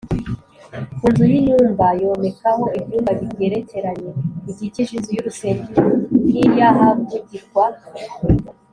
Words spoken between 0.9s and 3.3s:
Ku nzu y’inyumba yomekaho ibyumba